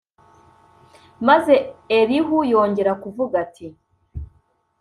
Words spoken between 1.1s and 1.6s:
maze